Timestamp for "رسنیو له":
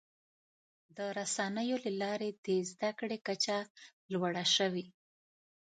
1.17-1.91